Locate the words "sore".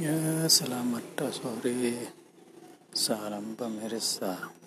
1.28-2.08